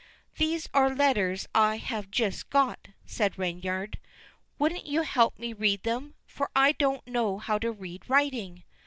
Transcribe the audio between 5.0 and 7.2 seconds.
help me to read them, for I don't